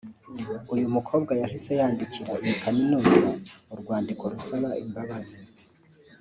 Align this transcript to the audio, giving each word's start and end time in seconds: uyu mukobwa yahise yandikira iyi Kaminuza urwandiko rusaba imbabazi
uyu 0.73 0.87
mukobwa 0.95 1.31
yahise 1.41 1.71
yandikira 1.79 2.31
iyi 2.43 2.55
Kaminuza 2.63 3.15
urwandiko 3.73 4.23
rusaba 4.33 4.69
imbabazi 4.83 5.37